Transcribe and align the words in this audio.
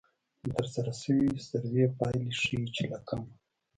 د 0.43 0.45
ترسره 0.55 0.93
شوې 1.01 1.29
سروې 1.47 1.85
پایلې 1.99 2.31
ښيي 2.41 2.63
چې 2.75 2.83
له 2.91 2.99
کم 3.07 3.21